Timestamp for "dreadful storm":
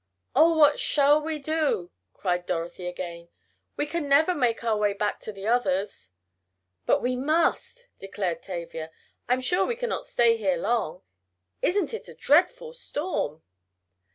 12.15-13.43